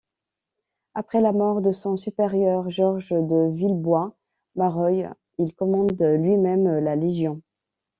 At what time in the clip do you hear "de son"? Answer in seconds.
1.61-1.95